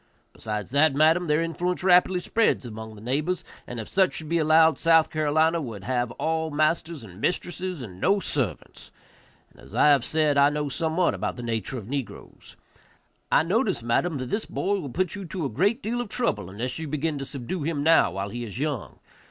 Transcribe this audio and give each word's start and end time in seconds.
Besides 0.33 0.71
that, 0.71 0.95
madam, 0.95 1.27
their 1.27 1.43
influence 1.43 1.83
rapidly 1.83 2.21
spreads 2.21 2.65
among 2.65 2.95
the 2.95 3.01
neighbors, 3.01 3.43
and 3.67 3.79
if 3.79 3.87
such 3.87 4.15
should 4.15 4.29
be 4.29 4.39
allowed, 4.39 4.79
South 4.79 5.11
Carolina 5.11 5.61
would 5.61 5.83
have 5.83 6.09
all 6.13 6.49
masters 6.49 7.03
and 7.03 7.21
mistresses, 7.21 7.83
and 7.83 8.01
no 8.01 8.19
servants; 8.19 8.89
and, 9.51 9.61
as 9.61 9.75
I 9.75 9.89
have 9.89 10.03
said, 10.03 10.39
I 10.39 10.49
know 10.49 10.69
somewhat 10.69 11.13
about 11.13 11.35
the 11.35 11.43
nature 11.43 11.77
of 11.77 11.87
negroes; 11.87 12.55
I 13.31 13.43
notice, 13.43 13.83
madam, 13.83 14.17
that 14.17 14.31
this 14.31 14.47
boy 14.47 14.79
will 14.79 14.89
put 14.89 15.13
you 15.13 15.23
to 15.25 15.45
a 15.45 15.49
great 15.49 15.83
deal 15.83 16.01
of 16.01 16.09
trouble 16.09 16.49
unless 16.49 16.79
you 16.79 16.87
begin 16.87 17.19
to 17.19 17.25
subdue 17.25 17.61
him 17.61 17.83
now 17.83 18.09
while 18.13 18.29
he 18.29 18.43
is 18.43 18.57
young. 18.57 18.97